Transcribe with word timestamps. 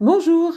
Bonjour 0.00 0.54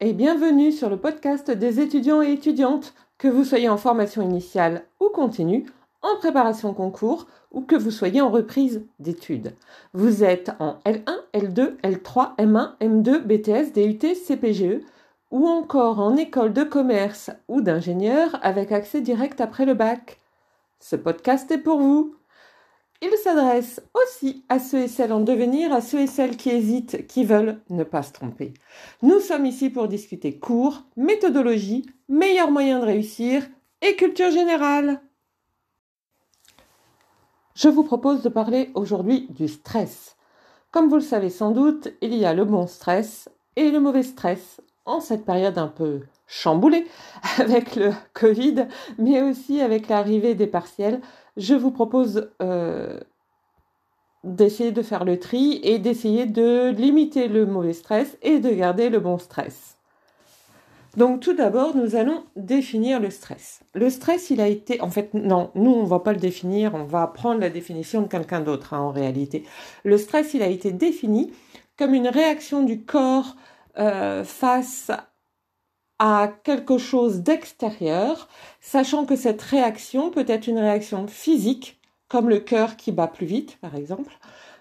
et 0.00 0.12
bienvenue 0.12 0.70
sur 0.70 0.90
le 0.90 0.98
podcast 0.98 1.50
des 1.50 1.80
étudiants 1.80 2.20
et 2.20 2.30
étudiantes, 2.30 2.92
que 3.16 3.26
vous 3.26 3.42
soyez 3.42 3.70
en 3.70 3.78
formation 3.78 4.20
initiale 4.20 4.84
ou 5.00 5.08
continue, 5.08 5.64
en 6.02 6.18
préparation 6.18 6.74
concours 6.74 7.26
ou 7.52 7.62
que 7.62 7.74
vous 7.74 7.90
soyez 7.90 8.20
en 8.20 8.28
reprise 8.28 8.84
d'études. 8.98 9.54
Vous 9.94 10.24
êtes 10.24 10.50
en 10.58 10.76
L1, 10.84 11.16
L2, 11.32 11.76
L3, 11.80 12.36
M1, 12.36 12.72
M2, 12.82 13.20
BTS, 13.20 13.72
DUT, 13.72 14.14
CPGE 14.14 14.84
ou 15.30 15.48
encore 15.48 15.98
en 15.98 16.14
école 16.16 16.52
de 16.52 16.62
commerce 16.62 17.30
ou 17.48 17.62
d'ingénieur 17.62 18.38
avec 18.42 18.72
accès 18.72 19.00
direct 19.00 19.40
après 19.40 19.64
le 19.64 19.72
bac. 19.72 20.20
Ce 20.80 20.96
podcast 20.96 21.50
est 21.50 21.56
pour 21.56 21.80
vous. 21.80 22.14
Il 23.04 23.10
s'adresse 23.16 23.82
aussi 23.94 24.44
à 24.48 24.60
ceux 24.60 24.82
et 24.82 24.88
celles 24.88 25.12
en 25.12 25.18
devenir, 25.18 25.72
à 25.72 25.80
ceux 25.80 26.02
et 26.02 26.06
celles 26.06 26.36
qui 26.36 26.50
hésitent, 26.50 27.08
qui 27.08 27.24
veulent 27.24 27.60
ne 27.68 27.82
pas 27.82 28.04
se 28.04 28.12
tromper. 28.12 28.54
Nous 29.02 29.18
sommes 29.18 29.44
ici 29.44 29.70
pour 29.70 29.88
discuter 29.88 30.38
cours, 30.38 30.84
méthodologie, 30.96 31.84
meilleurs 32.08 32.52
moyens 32.52 32.80
de 32.80 32.86
réussir 32.86 33.42
et 33.80 33.96
culture 33.96 34.30
générale. 34.30 35.00
Je 37.56 37.68
vous 37.68 37.82
propose 37.82 38.22
de 38.22 38.28
parler 38.28 38.70
aujourd'hui 38.74 39.26
du 39.30 39.48
stress. 39.48 40.16
Comme 40.70 40.88
vous 40.88 40.94
le 40.94 41.00
savez 41.00 41.28
sans 41.28 41.50
doute, 41.50 41.88
il 42.02 42.14
y 42.14 42.24
a 42.24 42.34
le 42.34 42.44
bon 42.44 42.68
stress 42.68 43.28
et 43.56 43.72
le 43.72 43.80
mauvais 43.80 44.04
stress 44.04 44.60
en 44.84 45.00
cette 45.00 45.24
période 45.24 45.58
un 45.58 45.66
peu 45.66 46.02
chamboulée 46.28 46.86
avec 47.38 47.74
le 47.74 47.90
Covid, 48.14 48.68
mais 48.96 49.20
aussi 49.22 49.60
avec 49.60 49.88
l'arrivée 49.88 50.36
des 50.36 50.46
partiels 50.46 51.00
je 51.36 51.54
vous 51.54 51.70
propose 51.70 52.30
euh, 52.40 53.00
d'essayer 54.24 54.72
de 54.72 54.82
faire 54.82 55.04
le 55.04 55.18
tri 55.18 55.60
et 55.62 55.78
d'essayer 55.78 56.26
de 56.26 56.70
limiter 56.70 57.28
le 57.28 57.46
mauvais 57.46 57.72
stress 57.72 58.16
et 58.22 58.38
de 58.38 58.50
garder 58.50 58.88
le 58.88 59.00
bon 59.00 59.18
stress. 59.18 59.76
Donc 60.96 61.20
tout 61.20 61.32
d'abord, 61.32 61.74
nous 61.74 61.96
allons 61.96 62.24
définir 62.36 63.00
le 63.00 63.08
stress. 63.08 63.60
Le 63.74 63.88
stress, 63.88 64.28
il 64.28 64.42
a 64.42 64.48
été, 64.48 64.80
en 64.82 64.90
fait, 64.90 65.14
non, 65.14 65.50
nous, 65.54 65.70
on 65.70 65.84
va 65.84 66.00
pas 66.00 66.12
le 66.12 66.18
définir, 66.18 66.74
on 66.74 66.84
va 66.84 67.06
prendre 67.06 67.40
la 67.40 67.48
définition 67.48 68.02
de 68.02 68.08
quelqu'un 68.08 68.40
d'autre, 68.40 68.74
hein, 68.74 68.80
en 68.80 68.90
réalité. 68.90 69.44
Le 69.84 69.96
stress, 69.96 70.34
il 70.34 70.42
a 70.42 70.48
été 70.48 70.70
défini 70.70 71.32
comme 71.78 71.94
une 71.94 72.08
réaction 72.08 72.62
du 72.62 72.84
corps 72.84 73.36
euh, 73.78 74.22
face 74.22 74.90
à 76.04 76.32
quelque 76.42 76.78
chose 76.78 77.20
d'extérieur, 77.20 78.28
sachant 78.60 79.06
que 79.06 79.14
cette 79.14 79.40
réaction 79.40 80.10
peut 80.10 80.24
être 80.26 80.48
une 80.48 80.58
réaction 80.58 81.06
physique, 81.06 81.80
comme 82.08 82.28
le 82.28 82.40
cœur 82.40 82.76
qui 82.76 82.90
bat 82.90 83.06
plus 83.06 83.24
vite, 83.24 83.56
par 83.60 83.76
exemple, 83.76 84.12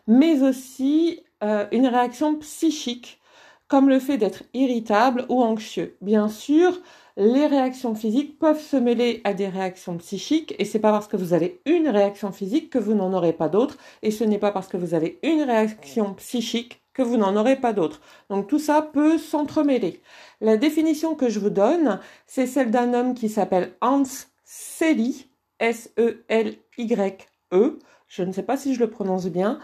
mais 0.06 0.44
aussi 0.44 1.24
euh, 1.44 1.66
une 1.72 1.88
réaction 1.88 2.36
psychique, 2.36 3.20
comme 3.68 3.90
le 3.90 4.00
fait 4.00 4.20
d'être 4.20 4.44
irritable 4.54 5.26
ou 5.30 5.42
anxieux. 5.42 5.98
Bien 6.02 6.30
sûr, 6.30 6.80
les 7.18 7.48
réactions 7.48 7.96
physiques 7.96 8.38
peuvent 8.38 8.62
se 8.62 8.78
mêler 8.78 9.22
à 9.24 9.34
des 9.34 9.48
réactions 9.48 9.98
psychiques 9.98 10.54
et 10.60 10.66
c'est 10.66 10.78
pas 10.78 10.92
parce 10.92 11.08
que 11.08 11.18
vous 11.18 11.34
avez 11.34 11.60
une 11.66 11.90
réaction 11.90 12.32
physique 12.32 12.70
que 12.70 12.78
vous 12.78 12.94
n'en 12.94 13.14
aurez 13.14 13.34
pas 13.34 13.50
d'autres 13.50 13.78
et 14.04 14.12
ce 14.12 14.24
n'est 14.24 14.38
pas 14.38 14.52
parce 14.52 14.68
que 14.68 14.78
vous 14.78 14.94
avez 14.94 15.18
une 15.24 15.42
réaction 15.42 16.14
psychique 16.14 16.81
que 16.94 17.02
vous 17.02 17.18
n'en 17.18 17.36
aurez 17.36 17.56
pas 17.56 17.74
d'autres. 17.74 18.02
Donc 18.30 18.48
tout 18.48 18.60
ça 18.60 18.82
peut 18.82 19.18
s'entremêler. 19.18 20.02
La 20.42 20.58
définition 20.58 21.16
que 21.16 21.30
je 21.30 21.40
vous 21.40 21.50
donne, 21.50 22.00
c'est 22.28 22.48
celle 22.48 22.72
d'un 22.72 22.94
homme 22.94 23.14
qui 23.14 23.30
s'appelle 23.30 23.74
Hans 23.82 24.04
Selye, 24.44 25.28
S-E-L-Y-E. 25.60 27.18
-E. 27.54 27.80
Je 28.08 28.24
ne 28.24 28.32
sais 28.34 28.44
pas 28.44 28.58
si 28.58 28.76
je 28.76 28.80
le 28.80 28.90
prononce 28.90 29.28
bien. 29.28 29.60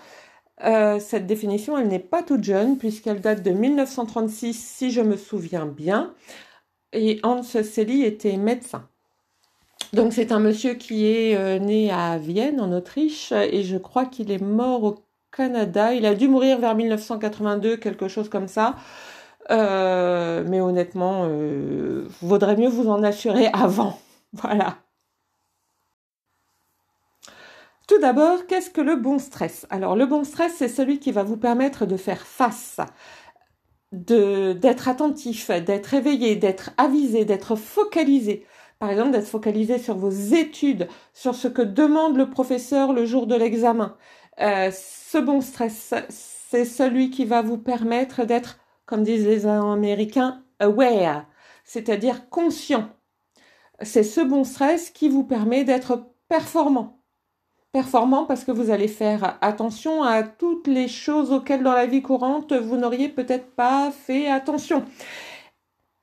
Euh, 0.64 1.00
cette 1.00 1.28
définition, 1.28 1.78
elle 1.78 1.88
n'est 1.88 2.00
pas 2.00 2.24
toute 2.24 2.44
jeune 2.44 2.78
puisqu'elle 2.78 3.22
date 3.22 3.44
de 3.44 3.52
1936, 3.52 4.54
si 4.54 4.92
je 4.92 5.02
me 5.02 5.18
souviens 5.18 5.66
bien. 5.66 6.14
Et 6.94 7.20
Hans 7.24 7.44
Selye 7.44 8.04
était 8.04 8.38
médecin. 8.38 8.88
Donc 9.94 10.14
c'est 10.14 10.32
un 10.32 10.40
monsieur 10.40 10.74
qui 10.74 11.06
est 11.06 11.36
euh, 11.36 11.60
né 11.60 11.92
à 11.92 12.18
Vienne, 12.18 12.60
en 12.60 12.72
Autriche, 12.74 13.32
et 13.32 13.64
je 13.64 13.78
crois 13.78 14.06
qu'il 14.06 14.32
est 14.32 14.42
mort 14.42 14.84
au 14.84 14.96
Canada. 15.32 15.94
Il 15.94 16.06
a 16.06 16.16
dû 16.16 16.28
mourir 16.28 16.60
vers 16.60 16.76
1982, 16.76 17.78
quelque 17.78 18.08
chose 18.08 18.30
comme 18.30 18.48
ça. 18.48 18.76
Euh, 19.52 20.44
mais 20.48 20.62
honnêtement, 20.62 21.26
euh, 21.28 22.08
vaudrait 22.22 22.58
mieux 22.58 22.70
vous 22.70 22.90
en 22.90 23.04
assurer 23.04 23.48
avant. 23.54 24.00
Voilà. 24.34 24.78
Tout 27.88 28.00
d'abord, 28.00 28.46
qu'est-ce 28.48 28.70
que 28.70 28.82
le 28.82 28.98
bon 28.98 29.18
stress? 29.18 29.66
Alors, 29.70 29.96
le 29.96 30.06
bon 30.06 30.24
stress, 30.26 30.54
c'est 30.58 30.68
celui 30.68 31.00
qui 31.00 31.12
va 31.14 31.24
vous 31.24 31.38
permettre 31.38 31.86
de 31.86 31.96
faire 31.96 32.28
face, 32.28 32.80
d'être 33.94 34.88
attentif, 34.90 35.50
d'être 35.50 35.94
éveillé, 35.94 36.36
d'être 36.36 36.72
avisé, 36.78 37.24
d'être 37.26 37.56
focalisé. 37.56 38.46
Par 38.80 38.90
exemple, 38.90 39.12
d'être 39.12 39.28
focalisé 39.28 39.80
sur 39.80 39.96
vos 39.98 40.12
études, 40.12 40.88
sur 41.14 41.34
ce 41.36 41.48
que 41.48 41.62
demande 41.62 42.18
le 42.18 42.30
professeur 42.30 42.94
le 42.94 43.06
jour 43.06 43.26
de 43.26 43.36
l'examen. 43.36 43.96
Euh, 44.40 44.72
ce 44.72 45.18
bon 45.18 45.42
stress, 45.42 45.94
c'est 46.10 46.66
celui 46.66 47.10
qui 47.10 47.26
va 47.26 47.42
vous 47.42 47.58
permettre 47.58 48.26
d'être, 48.26 48.60
comme 48.86 49.04
disent 49.04 49.26
les 49.26 49.46
Américains, 49.46 50.44
aware, 50.60 51.26
c'est-à-dire 51.64 52.30
conscient. 52.30 52.90
C'est 53.82 54.04
ce 54.04 54.22
bon 54.22 54.44
stress 54.44 54.90
qui 54.90 55.10
vous 55.10 55.24
permet 55.24 55.64
d'être 55.64 56.06
performant. 56.30 57.04
Performant 57.72 58.26
parce 58.26 58.44
que 58.44 58.52
vous 58.52 58.72
allez 58.72 58.88
faire 58.88 59.38
attention 59.42 60.04
à 60.04 60.24
toutes 60.24 60.68
les 60.68 60.88
choses 60.88 61.32
auxquelles 61.32 61.64
dans 61.64 61.74
la 61.74 61.86
vie 61.86 62.02
courante 62.02 62.54
vous 62.54 62.78
n'auriez 62.78 63.10
peut-être 63.10 63.52
pas 63.56 63.92
fait 63.92 64.30
attention. 64.30 64.86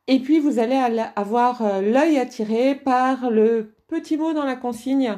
Et 0.06 0.21
puis 0.21 0.39
vous 0.39 0.59
allez 0.59 0.77
avoir 1.17 1.62
euh, 1.62 1.81
l'œil 1.81 2.19
attiré 2.19 2.75
par 2.75 3.31
le 3.31 3.75
petit 3.89 4.17
mot 4.17 4.34
dans 4.34 4.44
la 4.44 4.56
consigne 4.56 5.17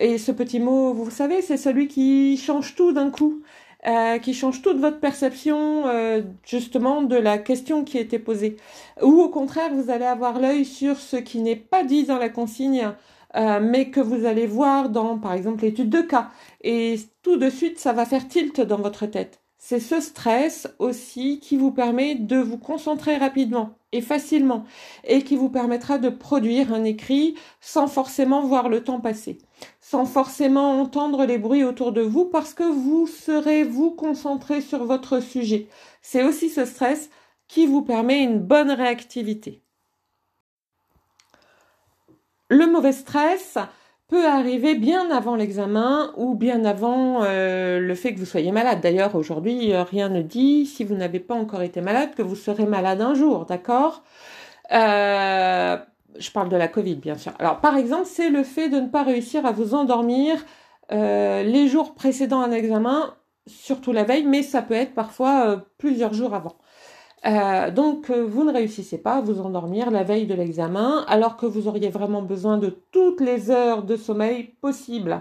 et 0.00 0.16
ce 0.16 0.32
petit 0.32 0.60
mot, 0.60 0.94
vous 0.94 1.10
savez, 1.10 1.42
c'est 1.42 1.58
celui 1.58 1.86
qui 1.86 2.38
change 2.38 2.74
tout 2.74 2.92
d'un 2.92 3.10
coup, 3.10 3.42
euh, 3.86 4.18
qui 4.18 4.32
change 4.32 4.62
toute 4.62 4.78
votre 4.78 4.98
perception 4.98 5.86
euh, 5.86 6.22
justement 6.42 7.02
de 7.02 7.16
la 7.16 7.36
question 7.36 7.84
qui 7.84 7.98
était 7.98 8.18
posée. 8.18 8.56
Ou 9.02 9.20
au 9.20 9.28
contraire, 9.28 9.70
vous 9.74 9.90
allez 9.90 10.06
avoir 10.06 10.40
l'œil 10.40 10.64
sur 10.64 10.96
ce 10.96 11.16
qui 11.16 11.40
n'est 11.40 11.54
pas 11.54 11.84
dit 11.84 12.04
dans 12.04 12.16
la 12.16 12.30
consigne, 12.30 12.92
euh, 13.36 13.60
mais 13.60 13.90
que 13.90 14.00
vous 14.00 14.24
allez 14.24 14.46
voir 14.46 14.88
dans, 14.88 15.18
par 15.18 15.34
exemple, 15.34 15.64
l'étude 15.64 15.90
de 15.90 16.00
cas. 16.00 16.30
Et 16.62 16.98
tout 17.22 17.36
de 17.36 17.50
suite, 17.50 17.78
ça 17.78 17.92
va 17.92 18.06
faire 18.06 18.26
tilt 18.26 18.58
dans 18.62 18.78
votre 18.78 19.04
tête. 19.04 19.40
C'est 19.62 19.80
ce 19.80 20.00
stress 20.00 20.66
aussi 20.78 21.38
qui 21.40 21.58
vous 21.58 21.72
permet 21.72 22.14
de 22.14 22.38
vous 22.38 22.56
concentrer 22.56 23.18
rapidement 23.18 23.74
et 23.92 24.00
facilement 24.00 24.64
et 25.04 25.22
qui 25.22 25.36
vous 25.36 25.50
permettra 25.50 25.98
de 25.98 26.08
produire 26.08 26.72
un 26.72 26.84
écrit 26.84 27.34
sans 27.60 27.86
forcément 27.86 28.42
voir 28.42 28.70
le 28.70 28.82
temps 28.82 29.00
passer 29.00 29.36
sans 29.90 30.04
forcément 30.04 30.80
entendre 30.80 31.24
les 31.26 31.36
bruits 31.36 31.64
autour 31.64 31.90
de 31.90 32.00
vous 32.00 32.24
parce 32.24 32.54
que 32.54 32.62
vous 32.62 33.08
serez 33.08 33.64
vous 33.64 33.90
concentré 33.90 34.60
sur 34.60 34.84
votre 34.84 35.18
sujet. 35.18 35.66
C'est 36.00 36.22
aussi 36.22 36.48
ce 36.48 36.64
stress 36.64 37.10
qui 37.48 37.66
vous 37.66 37.82
permet 37.82 38.22
une 38.22 38.38
bonne 38.38 38.70
réactivité. 38.70 39.64
Le 42.50 42.70
mauvais 42.70 42.92
stress 42.92 43.58
peut 44.06 44.28
arriver 44.28 44.76
bien 44.76 45.10
avant 45.10 45.34
l'examen 45.34 46.12
ou 46.16 46.36
bien 46.36 46.64
avant 46.64 47.24
euh, 47.24 47.80
le 47.80 47.94
fait 47.96 48.14
que 48.14 48.20
vous 48.20 48.26
soyez 48.26 48.52
malade. 48.52 48.80
D'ailleurs, 48.80 49.16
aujourd'hui, 49.16 49.72
euh, 49.72 49.82
rien 49.82 50.08
ne 50.08 50.22
dit, 50.22 50.66
si 50.66 50.84
vous 50.84 50.94
n'avez 50.94 51.18
pas 51.18 51.34
encore 51.34 51.62
été 51.62 51.80
malade, 51.80 52.14
que 52.14 52.22
vous 52.22 52.36
serez 52.36 52.64
malade 52.64 53.00
un 53.00 53.14
jour, 53.14 53.44
d'accord? 53.44 54.04
Euh, 54.70 55.78
je 56.18 56.30
parle 56.30 56.48
de 56.48 56.56
la 56.56 56.68
Covid, 56.68 56.96
bien 56.96 57.16
sûr. 57.16 57.32
Alors, 57.38 57.60
par 57.60 57.76
exemple, 57.76 58.06
c'est 58.06 58.30
le 58.30 58.42
fait 58.42 58.68
de 58.68 58.80
ne 58.80 58.88
pas 58.88 59.02
réussir 59.02 59.46
à 59.46 59.52
vous 59.52 59.74
endormir 59.74 60.44
euh, 60.92 61.42
les 61.42 61.68
jours 61.68 61.94
précédant 61.94 62.40
un 62.40 62.52
examen, 62.52 63.14
surtout 63.46 63.92
la 63.92 64.04
veille, 64.04 64.24
mais 64.24 64.42
ça 64.42 64.62
peut 64.62 64.74
être 64.74 64.94
parfois 64.94 65.46
euh, 65.46 65.56
plusieurs 65.78 66.14
jours 66.14 66.34
avant. 66.34 66.56
Euh, 67.26 67.70
donc, 67.70 68.10
vous 68.10 68.44
ne 68.44 68.52
réussissez 68.52 68.98
pas 68.98 69.16
à 69.16 69.20
vous 69.20 69.40
endormir 69.40 69.90
la 69.90 70.02
veille 70.02 70.26
de 70.26 70.34
l'examen, 70.34 71.04
alors 71.06 71.36
que 71.36 71.46
vous 71.46 71.68
auriez 71.68 71.90
vraiment 71.90 72.22
besoin 72.22 72.56
de 72.58 72.70
toutes 72.92 73.20
les 73.20 73.50
heures 73.50 73.82
de 73.82 73.96
sommeil 73.96 74.54
possibles. 74.60 75.20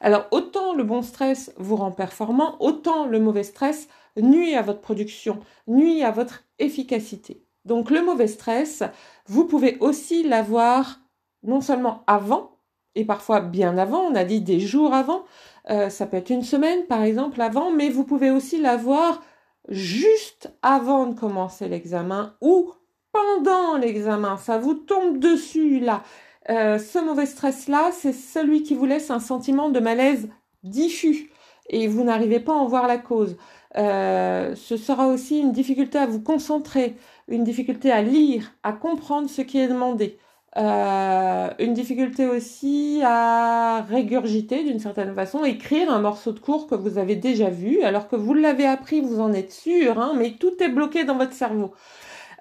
Alors, 0.00 0.26
autant 0.30 0.74
le 0.74 0.84
bon 0.84 1.02
stress 1.02 1.52
vous 1.56 1.76
rend 1.76 1.92
performant, 1.92 2.56
autant 2.60 3.06
le 3.06 3.18
mauvais 3.18 3.44
stress 3.44 3.88
nuit 4.16 4.54
à 4.54 4.62
votre 4.62 4.80
production, 4.80 5.40
nuit 5.66 6.02
à 6.02 6.10
votre 6.10 6.44
efficacité. 6.58 7.47
Donc 7.64 7.90
le 7.90 8.02
mauvais 8.02 8.26
stress, 8.26 8.82
vous 9.26 9.44
pouvez 9.44 9.78
aussi 9.80 10.22
l'avoir 10.22 11.00
non 11.42 11.60
seulement 11.60 12.02
avant, 12.06 12.58
et 12.94 13.04
parfois 13.04 13.40
bien 13.40 13.78
avant, 13.78 14.00
on 14.00 14.14
a 14.14 14.24
dit 14.24 14.40
des 14.40 14.60
jours 14.60 14.94
avant, 14.94 15.24
euh, 15.70 15.88
ça 15.88 16.06
peut 16.06 16.16
être 16.16 16.30
une 16.30 16.42
semaine 16.42 16.86
par 16.86 17.02
exemple 17.02 17.40
avant, 17.40 17.70
mais 17.70 17.90
vous 17.90 18.04
pouvez 18.04 18.30
aussi 18.30 18.58
l'avoir 18.60 19.22
juste 19.68 20.52
avant 20.62 21.06
de 21.06 21.18
commencer 21.18 21.68
l'examen 21.68 22.34
ou 22.40 22.72
pendant 23.12 23.76
l'examen, 23.76 24.36
ça 24.36 24.58
vous 24.58 24.74
tombe 24.74 25.18
dessus 25.18 25.80
là. 25.80 26.02
Euh, 26.50 26.78
ce 26.78 26.98
mauvais 26.98 27.26
stress-là, 27.26 27.90
c'est 27.92 28.14
celui 28.14 28.62
qui 28.62 28.74
vous 28.74 28.86
laisse 28.86 29.10
un 29.10 29.20
sentiment 29.20 29.68
de 29.68 29.80
malaise 29.80 30.28
diffus 30.62 31.30
et 31.68 31.86
vous 31.88 32.04
n'arrivez 32.04 32.40
pas 32.40 32.52
à 32.52 32.56
en 32.56 32.66
voir 32.66 32.86
la 32.86 32.98
cause. 32.98 33.36
Euh, 33.76 34.54
ce 34.54 34.76
sera 34.76 35.08
aussi 35.08 35.38
une 35.40 35.52
difficulté 35.52 35.98
à 35.98 36.06
vous 36.06 36.20
concentrer, 36.20 36.96
une 37.28 37.44
difficulté 37.44 37.92
à 37.92 38.02
lire, 38.02 38.52
à 38.62 38.72
comprendre 38.72 39.28
ce 39.28 39.42
qui 39.42 39.58
est 39.58 39.68
demandé. 39.68 40.18
Euh, 40.56 41.50
une 41.58 41.74
difficulté 41.74 42.26
aussi 42.26 43.00
à 43.04 43.82
régurgiter 43.82 44.64
d'une 44.64 44.80
certaine 44.80 45.14
façon, 45.14 45.44
écrire 45.44 45.92
un 45.92 46.00
morceau 46.00 46.32
de 46.32 46.40
cours 46.40 46.66
que 46.66 46.74
vous 46.74 46.98
avez 46.98 47.16
déjà 47.16 47.50
vu, 47.50 47.82
alors 47.82 48.08
que 48.08 48.16
vous 48.16 48.34
l'avez 48.34 48.66
appris, 48.66 49.00
vous 49.00 49.20
en 49.20 49.32
êtes 49.32 49.52
sûr, 49.52 50.00
hein, 50.00 50.14
mais 50.16 50.32
tout 50.32 50.60
est 50.62 50.70
bloqué 50.70 51.04
dans 51.04 51.16
votre 51.16 51.34
cerveau. 51.34 51.72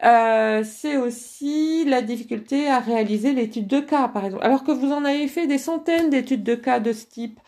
Euh, 0.03 0.63
c'est 0.63 0.97
aussi 0.97 1.83
la 1.85 2.01
difficulté 2.01 2.69
à 2.69 2.79
réaliser 2.79 3.33
l'étude 3.33 3.67
de 3.67 3.79
cas, 3.79 4.07
par 4.07 4.25
exemple. 4.25 4.45
Alors 4.45 4.63
que 4.63 4.71
vous 4.71 4.91
en 4.91 5.03
avez 5.05 5.27
fait 5.27 5.47
des 5.47 5.57
centaines 5.57 6.09
d'études 6.09 6.44
de 6.44 6.55
cas 6.55 6.79
de 6.79 6.94
ce 6.94 7.05
type, 7.05 7.39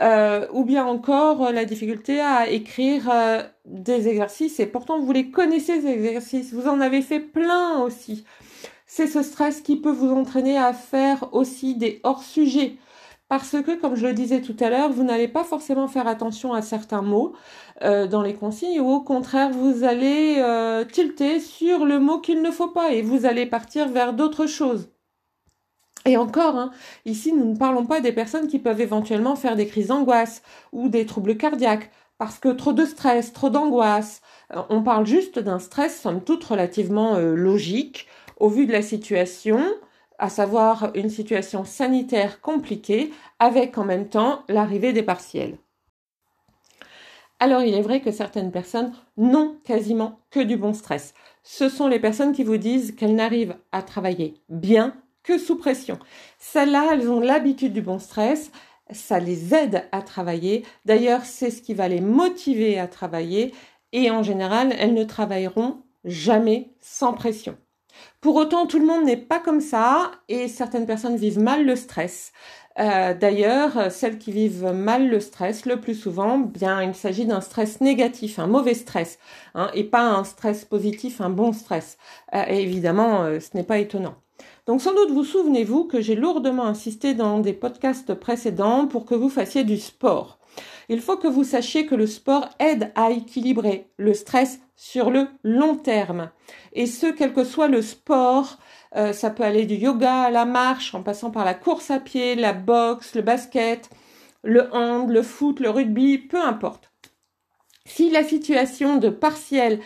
euh, 0.00 0.46
ou 0.52 0.64
bien 0.64 0.84
encore 0.84 1.50
la 1.50 1.64
difficulté 1.64 2.20
à 2.20 2.48
écrire 2.48 3.10
des 3.64 4.08
exercices, 4.08 4.60
et 4.60 4.66
pourtant 4.66 5.00
vous 5.00 5.12
les 5.12 5.30
connaissez 5.30 5.80
ces 5.80 5.88
exercices, 5.88 6.52
vous 6.52 6.68
en 6.68 6.80
avez 6.80 7.00
fait 7.00 7.20
plein 7.20 7.80
aussi 7.80 8.24
c'est 8.86 9.08
ce 9.08 9.22
stress 9.22 9.60
qui 9.60 9.76
peut 9.76 9.90
vous 9.90 10.12
entraîner 10.12 10.56
à 10.56 10.72
faire 10.72 11.28
aussi 11.34 11.74
des 11.74 12.00
hors-sujets. 12.04 12.76
Parce 13.28 13.56
que, 13.62 13.80
comme 13.80 13.96
je 13.96 14.06
le 14.06 14.12
disais 14.12 14.40
tout 14.40 14.56
à 14.60 14.70
l'heure, 14.70 14.92
vous 14.92 15.02
n'allez 15.02 15.26
pas 15.26 15.42
forcément 15.42 15.88
faire 15.88 16.06
attention 16.06 16.52
à 16.52 16.62
certains 16.62 17.02
mots 17.02 17.34
euh, 17.82 18.06
dans 18.06 18.22
les 18.22 18.34
consignes, 18.34 18.80
ou 18.80 18.88
au 18.88 19.00
contraire, 19.00 19.50
vous 19.50 19.82
allez 19.82 20.36
euh, 20.38 20.84
tilter 20.84 21.40
sur 21.40 21.84
le 21.84 21.98
mot 21.98 22.20
qu'il 22.20 22.40
ne 22.40 22.50
faut 22.50 22.68
pas, 22.68 22.92
et 22.92 23.02
vous 23.02 23.26
allez 23.26 23.46
partir 23.46 23.88
vers 23.88 24.12
d'autres 24.12 24.46
choses. 24.46 24.90
Et 26.06 26.16
encore, 26.16 26.56
hein, 26.56 26.70
ici, 27.04 27.32
nous 27.32 27.52
ne 27.52 27.56
parlons 27.56 27.86
pas 27.86 28.00
des 28.00 28.12
personnes 28.12 28.46
qui 28.46 28.58
peuvent 28.58 28.80
éventuellement 28.80 29.36
faire 29.36 29.56
des 29.56 29.66
crises 29.66 29.88
d'angoisse 29.88 30.42
ou 30.72 30.88
des 30.88 31.04
troubles 31.04 31.36
cardiaques, 31.36 31.90
parce 32.18 32.38
que 32.38 32.50
trop 32.50 32.72
de 32.72 32.84
stress, 32.84 33.32
trop 33.32 33.50
d'angoisse. 33.50 34.22
Euh, 34.54 34.62
on 34.70 34.82
parle 34.82 35.06
juste 35.06 35.40
d'un 35.40 35.58
stress, 35.58 36.00
somme 36.00 36.22
toute, 36.22 36.44
relativement 36.44 37.18
logique, 37.18 38.06
au 38.38 38.48
vu 38.48 38.66
de 38.66 38.72
la 38.72 38.82
situation, 38.82 39.60
à 40.18 40.28
savoir 40.28 40.92
une 40.94 41.10
situation 41.10 41.64
sanitaire 41.64 42.40
compliquée, 42.40 43.12
avec 43.40 43.78
en 43.78 43.84
même 43.84 44.08
temps 44.08 44.42
l'arrivée 44.48 44.92
des 44.92 45.02
partiels. 45.02 45.56
Alors 47.40 47.62
il 47.62 47.74
est 47.74 47.82
vrai 47.82 48.00
que 48.00 48.12
certaines 48.12 48.52
personnes 48.52 48.92
n'ont 49.16 49.56
quasiment 49.64 50.20
que 50.30 50.40
du 50.40 50.56
bon 50.56 50.72
stress. 50.72 51.14
Ce 51.42 51.68
sont 51.68 51.88
les 51.88 51.98
personnes 51.98 52.32
qui 52.32 52.44
vous 52.44 52.56
disent 52.56 52.92
qu'elles 52.92 53.14
n'arrivent 53.14 53.56
à 53.72 53.82
travailler 53.82 54.34
bien 54.48 54.96
que 55.22 55.38
sous 55.38 55.56
pression. 55.56 55.98
Celles-là, 56.38 56.90
elles 56.92 57.10
ont 57.10 57.20
l'habitude 57.20 57.72
du 57.72 57.82
bon 57.82 57.98
stress, 57.98 58.52
ça 58.90 59.18
les 59.18 59.54
aide 59.54 59.84
à 59.92 60.02
travailler. 60.02 60.64
D'ailleurs, 60.84 61.24
c'est 61.24 61.50
ce 61.50 61.62
qui 61.62 61.74
va 61.74 61.88
les 61.88 62.00
motiver 62.00 62.78
à 62.78 62.86
travailler 62.86 63.52
et 63.92 64.10
en 64.10 64.22
général, 64.22 64.74
elles 64.78 64.94
ne 64.94 65.04
travailleront 65.04 65.82
jamais 66.04 66.74
sans 66.80 67.14
pression. 67.14 67.56
Pour 68.20 68.36
autant, 68.36 68.66
tout 68.66 68.78
le 68.78 68.86
monde 68.86 69.04
n'est 69.04 69.16
pas 69.16 69.38
comme 69.38 69.60
ça 69.60 70.12
et 70.28 70.48
certaines 70.48 70.86
personnes 70.86 71.16
vivent 71.16 71.40
mal 71.40 71.64
le 71.64 71.76
stress. 71.76 72.32
Euh, 72.78 73.14
d'ailleurs, 73.14 73.92
celles 73.92 74.18
qui 74.18 74.32
vivent 74.32 74.72
mal 74.74 75.08
le 75.08 75.20
stress, 75.20 75.64
le 75.64 75.80
plus 75.80 75.94
souvent, 75.94 76.38
bien, 76.38 76.82
il 76.82 76.94
s'agit 76.94 77.24
d'un 77.24 77.40
stress 77.40 77.80
négatif, 77.80 78.38
un 78.38 78.48
mauvais 78.48 78.74
stress, 78.74 79.18
hein, 79.54 79.70
et 79.74 79.84
pas 79.84 80.02
un 80.02 80.24
stress 80.24 80.64
positif, 80.64 81.20
un 81.20 81.30
bon 81.30 81.52
stress. 81.52 81.98
Euh, 82.34 82.44
évidemment, 82.48 83.22
euh, 83.22 83.38
ce 83.38 83.56
n'est 83.56 83.62
pas 83.62 83.78
étonnant. 83.78 84.16
Donc 84.66 84.80
sans 84.80 84.94
doute 84.94 85.10
vous 85.10 85.24
souvenez-vous 85.24 85.84
que 85.84 86.00
j'ai 86.00 86.16
lourdement 86.16 86.66
insisté 86.66 87.14
dans 87.14 87.38
des 87.38 87.52
podcasts 87.52 88.14
précédents 88.14 88.86
pour 88.86 89.04
que 89.04 89.14
vous 89.14 89.28
fassiez 89.28 89.62
du 89.62 89.76
sport. 89.76 90.38
Il 90.88 91.00
faut 91.00 91.16
que 91.16 91.28
vous 91.28 91.44
sachiez 91.44 91.86
que 91.86 91.94
le 91.94 92.06
sport 92.06 92.48
aide 92.58 92.90
à 92.94 93.10
équilibrer 93.10 93.88
le 93.96 94.14
stress 94.14 94.60
sur 94.76 95.10
le 95.10 95.28
long 95.42 95.76
terme. 95.76 96.30
Et 96.72 96.86
ce, 96.86 97.06
quel 97.06 97.32
que 97.32 97.44
soit 97.44 97.68
le 97.68 97.82
sport, 97.82 98.58
euh, 98.96 99.12
ça 99.12 99.30
peut 99.30 99.42
aller 99.42 99.66
du 99.66 99.74
yoga 99.74 100.22
à 100.22 100.30
la 100.30 100.44
marche, 100.44 100.94
en 100.94 101.02
passant 101.02 101.30
par 101.30 101.44
la 101.44 101.54
course 101.54 101.90
à 101.90 102.00
pied, 102.00 102.34
la 102.34 102.52
boxe, 102.52 103.14
le 103.14 103.22
basket, 103.22 103.90
le 104.42 104.72
hand, 104.74 105.10
le 105.10 105.22
foot, 105.22 105.60
le 105.60 105.70
rugby, 105.70 106.18
peu 106.18 106.40
importe. 106.40 106.90
Si 107.86 108.10
la 108.10 108.24
situation 108.24 108.96
de 108.96 109.08
partiel 109.08 109.80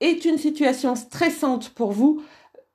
est 0.00 0.24
une 0.24 0.38
situation 0.38 0.94
stressante 0.94 1.70
pour 1.70 1.92
vous, 1.92 2.22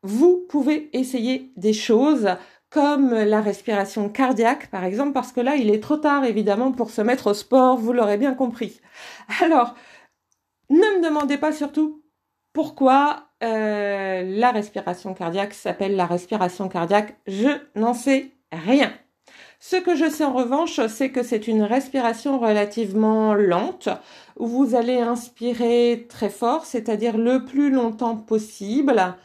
vous 0.03 0.45
pouvez 0.49 0.89
essayer 0.97 1.51
des 1.57 1.73
choses 1.73 2.29
comme 2.69 3.13
la 3.13 3.41
respiration 3.41 4.09
cardiaque, 4.09 4.69
par 4.69 4.83
exemple, 4.83 5.13
parce 5.13 5.31
que 5.31 5.39
là, 5.39 5.55
il 5.55 5.69
est 5.69 5.81
trop 5.81 5.97
tard, 5.97 6.25
évidemment, 6.25 6.71
pour 6.71 6.91
se 6.91 7.01
mettre 7.01 7.27
au 7.27 7.33
sport, 7.33 7.77
vous 7.77 7.93
l'aurez 7.93 8.17
bien 8.17 8.33
compris. 8.33 8.81
Alors, 9.41 9.73
ne 10.69 10.97
me 10.97 11.03
demandez 11.03 11.37
pas 11.37 11.51
surtout 11.51 12.03
pourquoi 12.53 13.27
euh, 13.43 14.23
la 14.23 14.51
respiration 14.51 15.13
cardiaque 15.13 15.53
s'appelle 15.53 15.95
la 15.95 16.05
respiration 16.05 16.69
cardiaque. 16.69 17.17
Je 17.27 17.49
n'en 17.75 17.93
sais 17.93 18.31
rien. 18.51 18.91
Ce 19.59 19.75
que 19.75 19.95
je 19.95 20.09
sais 20.09 20.23
en 20.23 20.33
revanche, 20.33 20.79
c'est 20.87 21.11
que 21.11 21.23
c'est 21.23 21.47
une 21.47 21.63
respiration 21.63 22.39
relativement 22.39 23.33
lente 23.33 23.89
où 24.37 24.47
vous 24.47 24.75
allez 24.75 24.99
inspirer 24.99 26.05
très 26.09 26.29
fort, 26.29 26.65
c'est-à-dire 26.65 27.17
le 27.17 27.43
plus 27.45 27.71
longtemps 27.71 28.15
possible. 28.15 29.15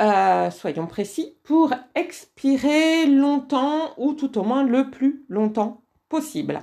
Euh, 0.00 0.50
soyons 0.50 0.86
précis, 0.86 1.36
pour 1.44 1.72
expirer 1.94 3.06
longtemps 3.06 3.94
ou 3.96 4.14
tout 4.14 4.38
au 4.38 4.42
moins 4.42 4.64
le 4.64 4.90
plus 4.90 5.24
longtemps 5.28 5.82
possible. 6.08 6.60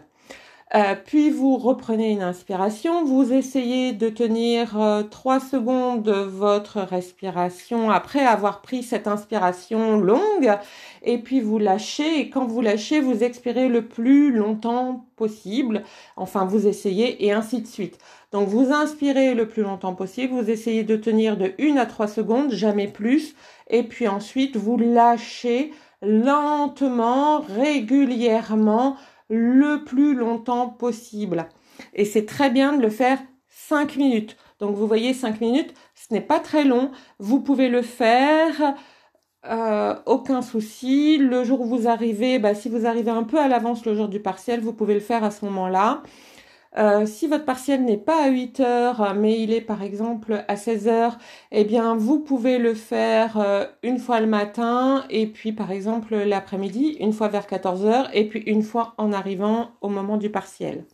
Euh, 0.74 0.96
puis 1.06 1.30
vous 1.32 1.58
reprenez 1.58 2.12
une 2.12 2.22
inspiration, 2.22 3.04
vous 3.04 3.34
essayez 3.34 3.92
de 3.92 4.08
tenir 4.08 4.80
euh, 4.80 5.04
trois 5.04 5.22
3 5.22 5.40
secondes 5.40 6.10
votre 6.10 6.80
respiration 6.80 7.92
après 7.92 8.26
avoir 8.26 8.62
pris 8.62 8.82
cette 8.82 9.06
inspiration 9.06 10.00
longue 10.00 10.58
et 11.04 11.18
puis 11.20 11.42
vous 11.42 11.60
lâchez 11.60 12.20
et 12.20 12.30
quand 12.30 12.46
vous 12.46 12.62
lâchez, 12.62 13.02
vous 13.02 13.24
expirez 13.24 13.68
le 13.68 13.86
plus 13.86 14.32
longtemps 14.32 15.06
possible. 15.18 15.84
Enfin, 16.16 16.46
vous 16.46 16.68
essayez 16.68 17.26
et 17.26 17.32
ainsi 17.32 17.62
de 17.62 17.68
suite. 17.68 17.98
Donc 18.32 18.48
vous 18.48 18.72
inspirez 18.72 19.36
le 19.36 19.48
plus 19.48 19.64
longtemps 19.64 19.94
possible, 19.94 20.34
vous 20.34 20.50
essayez 20.50 20.84
de 20.84 20.96
tenir 20.96 21.38
de 21.38 21.54
1 21.60 21.76
à 21.78 21.86
3 21.86 22.08
secondes, 22.08 22.52
jamais 22.52 22.88
plus, 22.88 23.36
et 23.70 23.84
puis 23.84 24.08
ensuite 24.08 24.56
vous 24.56 24.78
lâchez 24.78 25.72
lentement, 26.02 27.42
régulièrement 27.42 28.96
le 29.32 29.84
plus 29.84 30.14
longtemps 30.14 30.68
possible. 30.70 31.48
Et 31.94 32.06
c'est 32.06 32.26
très 32.26 32.52
bien 32.52 32.74
de 32.74 32.82
le 32.82 32.90
faire 32.90 33.18
5 33.48 33.96
minutes. 33.96 34.38
Donc 34.60 34.76
vous 34.76 34.86
voyez 34.86 35.14
5 35.14 35.42
minutes, 35.42 35.74
ce 35.96 36.14
n'est 36.14 36.22
pas 36.22 36.40
très 36.40 36.66
long. 36.66 36.92
Vous 37.18 37.40
pouvez 37.40 37.70
le 37.70 37.82
faire, 37.82 38.76
euh, 39.46 39.96
aucun 40.06 40.42
souci. 40.42 41.18
Le 41.18 41.44
jour 41.44 41.62
où 41.62 41.66
vous 41.66 41.88
arrivez, 41.88 42.40
bah, 42.40 42.54
si 42.54 42.70
vous 42.70 42.86
arrivez 42.86 43.12
un 43.12 43.24
peu 43.24 43.40
à 43.40 43.48
l'avance 43.48 43.86
le 43.86 43.96
jour 43.96 44.10
du 44.10 44.20
partiel, 44.20 44.60
vous 44.60 44.74
pouvez 44.74 44.94
le 44.94 45.00
faire 45.00 45.24
à 45.24 45.32
ce 45.32 45.46
moment-là. 45.46 46.04
Euh, 46.78 47.06
si 47.06 47.28
votre 47.28 47.44
partiel 47.44 47.84
n'est 47.84 47.98
pas 47.98 48.24
à 48.24 48.30
8 48.30 48.62
heures, 48.62 49.14
mais 49.14 49.42
il 49.42 49.52
est 49.52 49.62
par 49.62 49.84
exemple 49.84 50.46
à 50.48 50.56
16 50.56 50.88
heures, 50.88 51.18
eh 51.52 51.66
bien 51.66 51.96
vous 51.96 52.20
pouvez 52.20 52.60
le 52.60 52.74
faire 52.74 53.38
euh, 53.38 53.66
une 53.84 54.00
fois 54.00 54.22
le 54.22 54.28
matin 54.28 55.04
et 55.10 55.28
puis 55.28 55.52
par 55.52 55.72
exemple 55.72 56.16
l'après-midi, 56.16 56.96
une 57.02 57.12
fois 57.12 57.28
vers 57.28 57.46
14 57.46 57.86
heures 57.86 58.10
et 58.14 58.28
puis 58.28 58.40
une 58.46 58.64
fois 58.64 58.94
en 58.98 59.12
arrivant 59.12 59.72
au 59.82 59.90
moment 59.90 60.16
du 60.16 60.30
partiel. 60.30 60.86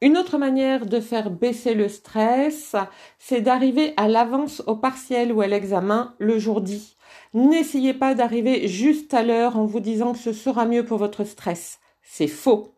Une 0.00 0.16
autre 0.16 0.38
manière 0.38 0.86
de 0.86 1.00
faire 1.00 1.30
baisser 1.30 1.74
le 1.74 1.88
stress, 1.88 2.76
c'est 3.18 3.40
d'arriver 3.40 3.94
à 3.96 4.08
l'avance 4.08 4.62
au 4.66 4.76
partiel 4.76 5.32
ou 5.32 5.40
à 5.40 5.48
l'examen 5.48 6.14
le 6.18 6.38
jour 6.38 6.60
dit. 6.60 6.96
N'essayez 7.34 7.94
pas 7.94 8.14
d'arriver 8.14 8.68
juste 8.68 9.12
à 9.14 9.22
l'heure 9.22 9.56
en 9.56 9.64
vous 9.64 9.80
disant 9.80 10.12
que 10.12 10.18
ce 10.18 10.32
sera 10.32 10.66
mieux 10.66 10.84
pour 10.84 10.98
votre 10.98 11.24
stress. 11.24 11.80
C'est 12.02 12.28
faux 12.28 12.77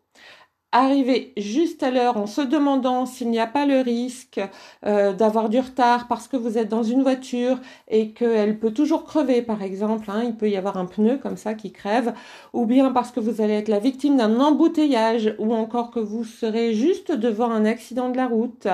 arriver 0.71 1.33
juste 1.37 1.83
à 1.83 1.91
l'heure 1.91 2.17
en 2.17 2.27
se 2.27 2.41
demandant 2.41 3.05
s'il 3.05 3.29
n'y 3.29 3.39
a 3.39 3.47
pas 3.47 3.65
le 3.65 3.81
risque 3.81 4.39
euh, 4.85 5.13
d'avoir 5.13 5.49
du 5.49 5.59
retard 5.59 6.07
parce 6.07 6.27
que 6.27 6.37
vous 6.37 6.57
êtes 6.57 6.69
dans 6.69 6.83
une 6.83 7.03
voiture 7.03 7.59
et 7.89 8.11
qu'elle 8.11 8.57
peut 8.57 8.71
toujours 8.71 9.03
crever 9.03 9.41
par 9.41 9.61
exemple, 9.61 10.09
hein, 10.09 10.23
il 10.23 10.35
peut 10.35 10.49
y 10.49 10.57
avoir 10.57 10.77
un 10.77 10.85
pneu 10.85 11.17
comme 11.17 11.37
ça 11.37 11.53
qui 11.53 11.71
crève, 11.71 12.13
ou 12.53 12.65
bien 12.65 12.91
parce 12.91 13.11
que 13.11 13.19
vous 13.19 13.41
allez 13.41 13.53
être 13.53 13.67
la 13.67 13.79
victime 13.79 14.17
d'un 14.17 14.39
embouteillage 14.39 15.35
ou 15.39 15.53
encore 15.53 15.91
que 15.91 15.99
vous 15.99 16.23
serez 16.23 16.73
juste 16.73 17.11
devant 17.11 17.51
un 17.51 17.65
accident 17.65 18.09
de 18.09 18.17
la 18.17 18.27
route. 18.27 18.67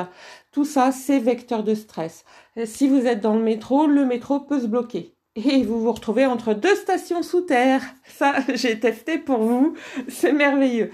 Tout 0.51 0.65
ça, 0.65 0.91
c'est 0.91 1.19
vecteur 1.19 1.63
de 1.63 1.73
stress. 1.73 2.25
Si 2.65 2.87
vous 2.87 3.05
êtes 3.05 3.21
dans 3.21 3.35
le 3.35 3.43
métro, 3.43 3.87
le 3.87 4.05
métro 4.05 4.39
peut 4.39 4.59
se 4.59 4.67
bloquer 4.67 5.16
et 5.45 5.63
vous 5.63 5.79
vous 5.81 5.91
retrouvez 5.91 6.25
entre 6.25 6.53
deux 6.53 6.75
stations 6.75 7.21
sous 7.21 7.41
terre. 7.41 7.81
Ça, 8.05 8.35
j'ai 8.55 8.79
testé 8.79 9.17
pour 9.17 9.39
vous, 9.39 9.75
c'est 10.07 10.33
merveilleux, 10.33 10.91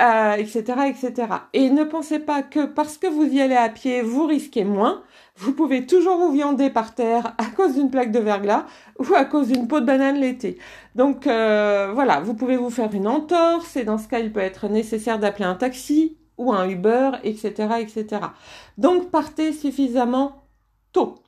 euh, 0.00 0.34
etc., 0.34 0.62
etc. 0.88 1.28
Et 1.52 1.70
ne 1.70 1.84
pensez 1.84 2.18
pas 2.18 2.42
que 2.42 2.66
parce 2.66 2.98
que 2.98 3.06
vous 3.06 3.24
y 3.24 3.40
allez 3.40 3.54
à 3.54 3.68
pied, 3.68 4.02
vous 4.02 4.26
risquez 4.26 4.64
moins. 4.64 5.02
Vous 5.36 5.52
pouvez 5.52 5.86
toujours 5.86 6.16
vous 6.18 6.32
viander 6.32 6.70
par 6.70 6.94
terre 6.94 7.34
à 7.38 7.46
cause 7.46 7.74
d'une 7.74 7.90
plaque 7.90 8.12
de 8.12 8.20
verglas 8.20 8.66
ou 8.98 9.14
à 9.14 9.24
cause 9.24 9.48
d'une 9.48 9.66
peau 9.66 9.80
de 9.80 9.86
banane 9.86 10.20
l'été. 10.20 10.58
Donc 10.94 11.26
euh, 11.26 11.90
voilà, 11.92 12.20
vous 12.20 12.34
pouvez 12.34 12.56
vous 12.56 12.70
faire 12.70 12.92
une 12.94 13.08
entorse 13.08 13.76
et 13.76 13.84
dans 13.84 13.98
ce 13.98 14.08
cas, 14.08 14.20
il 14.20 14.32
peut 14.32 14.40
être 14.40 14.68
nécessaire 14.68 15.18
d'appeler 15.18 15.44
un 15.44 15.56
taxi 15.56 16.18
ou 16.36 16.52
un 16.52 16.68
Uber, 16.68 17.12
etc., 17.22 17.52
etc. 17.80 18.06
Donc 18.78 19.10
partez 19.10 19.52
suffisamment 19.52 20.44
tôt. 20.92 21.23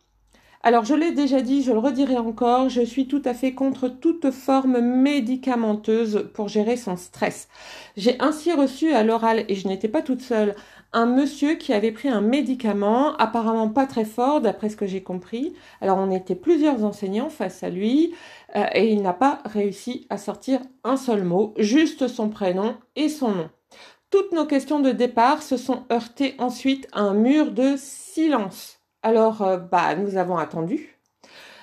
Alors 0.66 0.84
je 0.84 0.94
l'ai 0.94 1.12
déjà 1.12 1.42
dit, 1.42 1.62
je 1.62 1.70
le 1.70 1.78
redirai 1.78 2.18
encore, 2.18 2.70
je 2.70 2.82
suis 2.82 3.06
tout 3.06 3.22
à 3.24 3.34
fait 3.34 3.54
contre 3.54 3.86
toute 3.86 4.32
forme 4.32 4.80
médicamenteuse 4.80 6.28
pour 6.34 6.48
gérer 6.48 6.76
son 6.76 6.96
stress. 6.96 7.46
J'ai 7.96 8.20
ainsi 8.20 8.52
reçu 8.52 8.92
à 8.92 9.04
l'oral, 9.04 9.44
et 9.46 9.54
je 9.54 9.68
n'étais 9.68 9.86
pas 9.86 10.02
toute 10.02 10.22
seule, 10.22 10.56
un 10.92 11.06
monsieur 11.06 11.54
qui 11.54 11.72
avait 11.72 11.92
pris 11.92 12.08
un 12.08 12.20
médicament, 12.20 13.16
apparemment 13.18 13.68
pas 13.68 13.86
très 13.86 14.04
fort 14.04 14.40
d'après 14.40 14.68
ce 14.68 14.76
que 14.76 14.88
j'ai 14.88 15.04
compris. 15.04 15.54
Alors 15.80 15.98
on 15.98 16.10
était 16.10 16.34
plusieurs 16.34 16.82
enseignants 16.82 17.30
face 17.30 17.62
à 17.62 17.70
lui, 17.70 18.12
euh, 18.56 18.64
et 18.74 18.90
il 18.90 19.02
n'a 19.02 19.14
pas 19.14 19.38
réussi 19.44 20.08
à 20.10 20.18
sortir 20.18 20.58
un 20.82 20.96
seul 20.96 21.22
mot, 21.22 21.54
juste 21.58 22.08
son 22.08 22.28
prénom 22.28 22.74
et 22.96 23.08
son 23.08 23.30
nom. 23.30 23.50
Toutes 24.10 24.32
nos 24.32 24.46
questions 24.46 24.80
de 24.80 24.90
départ 24.90 25.44
se 25.44 25.58
sont 25.58 25.84
heurtées 25.92 26.34
ensuite 26.38 26.88
à 26.90 27.02
un 27.02 27.14
mur 27.14 27.52
de 27.52 27.74
silence. 27.76 28.75
Alors, 29.06 29.42
euh, 29.42 29.56
bah, 29.56 29.94
nous 29.94 30.16
avons 30.16 30.36
attendu. 30.36 30.98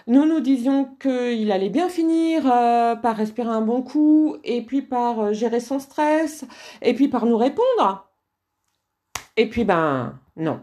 Nous 0.08 0.26
nous 0.26 0.40
disions 0.40 0.86
qu'il 0.98 1.52
allait 1.52 1.68
bien 1.68 1.90
finir 1.90 2.50
euh, 2.50 2.96
par 2.96 3.18
respirer 3.18 3.50
un 3.50 3.60
bon 3.60 3.82
coup, 3.82 4.38
et 4.46 4.62
puis 4.62 4.82
par 4.82 5.20
euh, 5.20 5.34
gérer 5.34 5.60
son 5.60 5.80
stress, 5.80 6.46
et 6.82 6.94
puis 6.94 7.10
par 7.10 7.26
nous 7.26 7.36
répondre. 7.36 8.08
Et 9.36 9.50
puis, 9.50 9.66
ben, 9.66 10.18
non. 10.38 10.62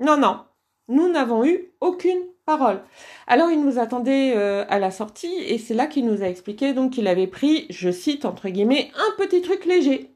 Non, 0.00 0.18
non. 0.18 0.40
Nous 0.88 1.08
n'avons 1.08 1.46
eu 1.46 1.72
aucune 1.80 2.20
parole. 2.44 2.82
Alors, 3.26 3.50
il 3.50 3.64
nous 3.64 3.78
attendait 3.78 4.34
à 4.34 4.78
la 4.78 4.90
sortie, 4.90 5.34
et 5.46 5.56
c'est 5.56 5.72
là 5.72 5.86
qu'il 5.86 6.04
nous 6.04 6.22
a 6.22 6.26
expliqué 6.26 6.74
donc 6.74 6.92
qu'il 6.92 7.08
avait 7.08 7.26
pris, 7.26 7.64
je 7.70 7.90
cite 7.90 8.26
entre 8.26 8.50
guillemets, 8.50 8.90
un 8.96 9.16
petit 9.16 9.40
truc 9.40 9.64
léger. 9.64 10.14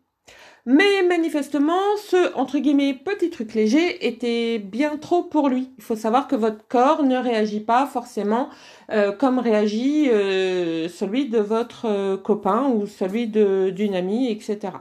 Mais 0.68 1.04
manifestement, 1.04 1.96
ce 1.96 2.35
entre 2.35 2.58
guillemets 2.58 2.92
petit 2.92 3.30
truc 3.30 3.54
léger 3.54 4.04
était 4.04 4.58
bien 4.58 4.96
trop 4.96 5.23
pour 5.23 5.49
lui. 5.49 5.70
Il 5.78 5.85
faut 5.85 5.94
savoir 5.94 6.26
que 6.26 6.35
votre 6.35 6.66
corps 6.66 7.04
ne 7.04 7.16
réagit 7.16 7.61
pas 7.61 7.87
forcément 7.87 8.50
euh, 8.90 9.12
comme 9.12 9.38
réagit 9.38 10.11
euh, 10.11 10.88
celui 10.88 11.28
de 11.28 11.38
votre 11.38 11.85
euh, 11.85 12.16
copain 12.16 12.68
ou 12.68 12.88
celui 12.88 13.28
d'une 13.28 13.94
amie, 13.94 14.28
etc. 14.28 14.73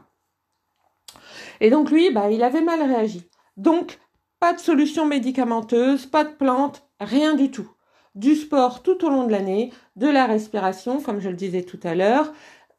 Et 1.61 1.69
donc 1.69 1.91
lui, 1.91 2.11
bah, 2.11 2.31
il 2.31 2.41
avait 2.41 2.63
mal 2.63 2.81
réagi. 2.81 3.21
Donc, 3.55 3.99
pas 4.39 4.53
de 4.53 4.59
solution 4.59 5.05
médicamenteuse, 5.05 6.07
pas 6.07 6.23
de 6.23 6.33
plante, 6.33 6.83
rien 6.99 7.35
du 7.35 7.51
tout. 7.51 7.69
Du 8.15 8.33
sport 8.33 8.81
tout 8.81 9.05
au 9.05 9.09
long 9.09 9.27
de 9.27 9.31
l'année, 9.31 9.71
de 9.95 10.07
la 10.07 10.25
respiration, 10.25 10.99
comme 10.99 11.19
je 11.19 11.29
le 11.29 11.35
disais 11.35 11.61
tout 11.61 11.79
à 11.83 11.93
l'heure, 11.93 12.33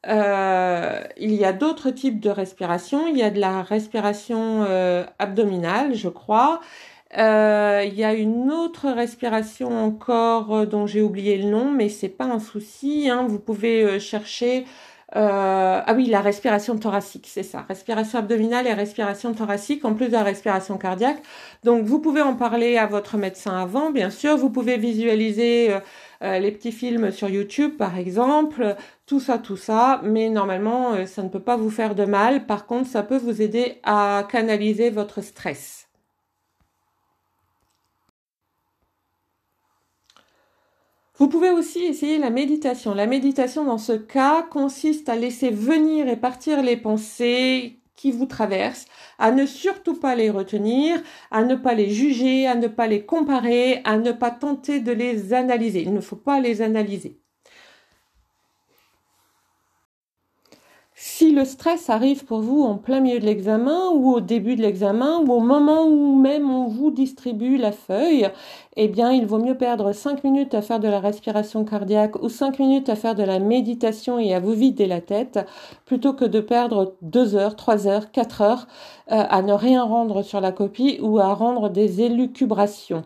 euh, 0.09 1.03
il 1.17 1.33
y 1.35 1.45
a 1.45 1.53
d'autres 1.53 1.91
types 1.91 2.21
de 2.21 2.31
respiration. 2.31 3.07
Il 3.09 3.17
y 3.17 3.23
a 3.23 3.31
de 3.31 3.41
la 3.41 3.63
respiration 3.63 4.65
euh, 4.69 5.05
abdominale, 5.19 5.95
je 5.95 6.09
crois. 6.09 6.61
Euh, 7.19 7.85
il 7.87 7.95
y 7.95 8.05
a 8.05 8.15
une 8.15 8.51
autre 8.51 8.89
respiration 8.91 9.71
encore 9.85 10.67
dont 10.67 10.87
j'ai 10.87 11.03
oublié 11.03 11.39
le 11.39 11.49
nom, 11.49 11.71
mais 11.71 11.89
c'est 11.89 12.09
pas 12.09 12.27
un 12.27 12.41
souci. 12.41 13.09
Hein. 13.11 13.27
Vous 13.29 13.39
pouvez 13.39 13.99
chercher. 14.01 14.67
ah 15.13 15.93
oui, 15.97 16.07
la 16.07 16.21
respiration 16.21 16.77
thoracique, 16.79 17.27
c'est 17.29 17.43
ça. 17.43 17.65
Respiration 17.69 18.19
abdominale 18.19 18.67
et 18.67 18.75
respiration 18.75 19.33
thoracique, 19.35 19.85
en 19.85 19.95
plus 19.95 20.09
de 20.09 20.13
la 20.13 20.25
respiration 20.25 20.79
cardiaque. 20.79 21.23
Donc, 21.65 21.85
vous 21.85 22.01
pouvez 22.01 22.23
en 22.23 22.35
parler 22.35 22.77
à 22.77 22.87
votre 22.87 23.17
médecin 23.17 23.57
avant, 23.59 23.91
bien 23.91 24.11
sûr. 24.11 24.37
Vous 24.37 24.51
pouvez 24.51 24.77
visualiser 24.77 25.75
euh, 26.23 26.39
les 26.39 26.53
petits 26.53 26.73
films 26.73 27.11
sur 27.11 27.29
YouTube 27.29 27.77
par 27.77 27.99
exemple, 27.99 28.77
tout 29.07 29.21
ça, 29.21 29.39
tout 29.39 29.57
ça, 29.57 30.01
mais 30.05 30.29
normalement 30.29 30.95
euh, 30.95 31.07
ça 31.07 31.23
ne 31.23 31.29
peut 31.29 31.41
pas 31.41 31.57
vous 31.57 31.71
faire 31.71 31.95
de 31.95 32.05
mal, 32.05 32.47
par 32.47 32.67
contre 32.67 32.89
ça 32.89 33.03
peut 33.03 33.19
vous 33.19 33.43
aider 33.43 33.81
à 33.85 34.27
canaliser 34.31 34.91
votre 34.91 35.23
stress. 35.23 35.89
Vous 41.19 41.29
pouvez 41.29 41.51
aussi 41.51 41.83
essayer 41.83 42.19
la 42.19 42.29
méditation. 42.29 42.93
La 42.93 43.07
méditation 43.07 43.65
dans 43.65 43.79
ce 43.79 43.93
cas 43.93 44.43
consiste 44.43 45.09
à 45.09 45.17
laisser 45.17 45.51
venir 45.51 46.09
et 46.09 46.17
partir 46.17 46.63
les 46.63 46.77
pensées 46.77 47.79
qui 47.97 48.13
vous 48.13 48.27
traversent, 48.27 48.87
à 49.19 49.33
ne 49.33 49.47
surtout 49.47 49.99
pas 49.99 50.15
les 50.15 50.31
retenir, 50.31 51.03
à 51.31 51.45
ne 51.45 51.55
pas 51.57 51.75
les 51.75 51.91
juger, 51.91 52.47
à 52.47 52.55
ne 52.55 52.69
pas 52.69 52.87
les 52.87 53.05
comparer, 53.05 53.81
à 53.85 53.99
ne 53.99 54.13
pas 54.13 54.31
tenter 54.31 54.81
de 54.81 54.93
les 54.93 55.33
analyser. 55.33 55.83
Il 55.83 55.95
ne 55.95 56.01
faut 56.01 56.17
pas 56.17 56.41
les 56.41 56.63
analyser. 56.63 57.21
Si 60.99 61.31
le 61.31 61.45
stress 61.45 61.91
arrive 61.91 62.25
pour 62.25 62.41
vous 62.41 62.63
en 62.63 62.79
plein 62.79 63.01
milieu 63.01 63.21
de 63.21 63.27
l'examen 63.27 63.91
ou 63.91 64.15
au 64.15 64.21
début 64.23 64.57
de 64.57 64.63
l'examen 64.63 65.19
ou 65.19 65.31
au 65.31 65.41
moment 65.41 65.85
où 65.85 66.17
même 66.17 66.51
on 66.51 66.69
vous 66.69 66.91
distribue 66.91 67.59
la 67.59 67.71
feuille, 67.71 68.31
eh 68.77 68.89
bien 68.89 69.13
il 69.13 69.27
vaut 69.27 69.37
mieux 69.37 69.59
perdre 69.59 69.93
5 69.93 70.25
minutes 70.25 70.55
à 70.55 70.63
faire 70.63 70.81
de 70.81 70.89
la 70.89 70.99
respiration 70.99 71.67
cardiaque 71.67 72.17
ou 72.23 72.31
5 72.31 72.59
minutes 72.61 72.89
à 72.89 72.97
faire 72.97 73.15
de 73.15 73.23
la 73.23 73.41
méditation 73.41 74.19
et 74.19 74.33
à 74.33 74.41
vous 74.41 74.55
vider 74.55 74.87
la 74.87 75.03
tête 75.03 75.39
plutôt 75.85 76.15
que 76.15 76.25
de 76.25 76.41
perdre 76.41 76.97
2 77.03 77.37
heures, 77.37 77.57
3 77.57 77.89
heures, 77.89 78.11
4 78.11 78.41
heures 78.41 78.67
euh, 79.13 79.23
à 79.29 79.43
ne 79.43 79.53
rien 79.53 79.85
rendre 79.85 80.23
sur 80.23 80.41
la 80.41 80.51
copie 80.51 80.99
ou 81.03 81.19
à 81.19 81.35
rendre 81.35 81.69
des 81.69 82.01
élucubrations. 82.01 83.05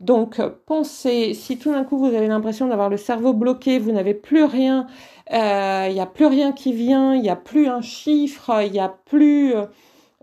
Donc 0.00 0.40
pensez, 0.66 1.32
si 1.32 1.58
tout 1.58 1.72
d'un 1.72 1.84
coup 1.84 1.96
vous 1.98 2.14
avez 2.14 2.26
l'impression 2.26 2.68
d'avoir 2.68 2.90
le 2.90 2.98
cerveau 2.98 3.32
bloqué, 3.32 3.78
vous 3.78 3.92
n'avez 3.92 4.14
plus 4.14 4.44
rien 4.44 4.86
il 5.30 5.36
euh, 5.36 5.92
n'y 5.92 6.00
a 6.00 6.06
plus 6.06 6.26
rien 6.26 6.52
qui 6.52 6.72
vient, 6.72 7.14
il 7.14 7.22
n'y 7.22 7.30
a 7.30 7.36
plus 7.36 7.68
un 7.68 7.82
chiffre, 7.82 8.62
il 8.64 8.72
n'y 8.72 8.80
a 8.80 8.88
plus... 8.88 9.54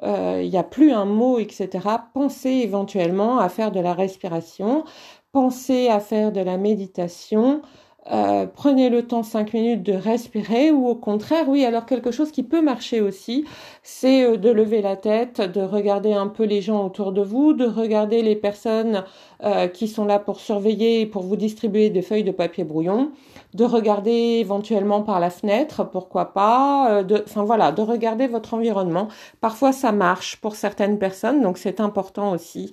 Euh, 0.03 0.43
il 0.43 0.55
a 0.55 0.63
plus 0.63 0.91
un 0.91 1.05
mot, 1.05 1.39
etc. 1.39 1.69
Pensez 2.13 2.49
éventuellement 2.51 3.39
à 3.39 3.49
faire 3.49 3.71
de 3.71 3.79
la 3.79 3.93
respiration, 3.93 4.83
pensez 5.31 5.87
à 5.87 5.99
faire 5.99 6.31
de 6.31 6.39
la 6.39 6.57
méditation, 6.57 7.63
euh, 8.11 8.45
prenez 8.53 8.89
le 8.89 9.05
temps 9.05 9.23
5 9.23 9.53
minutes 9.53 9.83
de 9.83 9.93
respirer 9.93 10.71
ou 10.71 10.87
au 10.87 10.95
contraire, 10.95 11.49
oui, 11.49 11.65
alors 11.65 11.85
quelque 11.85 12.11
chose 12.11 12.31
qui 12.31 12.43
peut 12.43 12.61
marcher 12.61 13.01
aussi, 13.01 13.45
c'est 13.83 14.23
euh, 14.23 14.37
de 14.37 14.49
lever 14.49 14.81
la 14.81 14.95
tête, 14.95 15.41
de 15.41 15.61
regarder 15.61 16.13
un 16.13 16.27
peu 16.27 16.43
les 16.43 16.61
gens 16.61 16.85
autour 16.85 17.11
de 17.11 17.21
vous, 17.21 17.53
de 17.53 17.65
regarder 17.65 18.21
les 18.21 18.35
personnes 18.35 19.03
euh, 19.43 19.67
qui 19.67 19.87
sont 19.87 20.05
là 20.05 20.19
pour 20.19 20.39
surveiller 20.39 21.01
et 21.01 21.05
pour 21.05 21.23
vous 21.23 21.35
distribuer 21.35 21.89
des 21.89 22.01
feuilles 22.01 22.23
de 22.23 22.31
papier 22.31 22.63
brouillon, 22.63 23.11
de 23.53 23.65
regarder 23.65 24.11
éventuellement 24.39 25.01
par 25.01 25.19
la 25.19 25.29
fenêtre, 25.29 25.83
pourquoi 25.89 26.33
pas, 26.33 27.03
de, 27.03 27.23
enfin 27.25 27.43
voilà, 27.43 27.71
de 27.71 27.81
regarder 27.81 28.27
votre 28.27 28.53
environnement. 28.53 29.09
Parfois 29.41 29.73
ça 29.73 29.91
marche 29.91 30.37
pour 30.37 30.55
certaines 30.55 30.97
personnes, 30.97 31.41
donc 31.41 31.57
c'est 31.57 31.81
important 31.81 32.31
aussi 32.31 32.71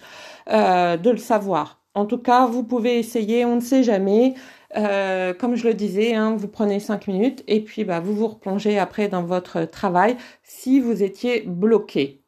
de 0.48 1.10
le 1.10 1.16
savoir. 1.16 1.80
En 1.96 2.06
tout 2.06 2.18
cas, 2.18 2.46
vous 2.46 2.64
pouvez 2.64 2.98
essayer, 2.98 3.44
on 3.44 3.56
ne 3.56 3.60
sait 3.60 3.84
jamais. 3.84 4.34
Euh, 4.76 5.34
comme 5.34 5.54
je 5.54 5.68
le 5.68 5.74
disais, 5.74 6.14
hein, 6.14 6.34
vous 6.36 6.48
prenez 6.48 6.80
cinq 6.80 7.06
minutes 7.06 7.44
et 7.46 7.60
puis 7.60 7.84
bah, 7.84 8.00
vous 8.00 8.14
vous 8.14 8.26
replongez 8.26 8.78
après 8.78 9.08
dans 9.08 9.22
votre 9.22 9.64
travail 9.64 10.16
si 10.42 10.80
vous 10.80 11.02
étiez 11.02 11.42
bloqué. 11.42 12.22